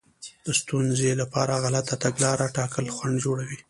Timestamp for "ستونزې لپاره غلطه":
0.61-1.95